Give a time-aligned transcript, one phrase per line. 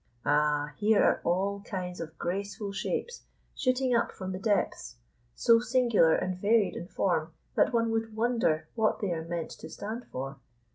[0.25, 3.21] Ah, here are all kinds of graceful shapes
[3.53, 4.95] shooting up from the depths,
[5.35, 9.69] so singular and varied in form, that one would wonder what they are meant to
[9.69, 10.39] stand for.